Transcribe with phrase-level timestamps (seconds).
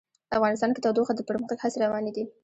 [0.37, 2.23] افغانستان کې د تودوخه د پرمختګ هڅې روانې دي.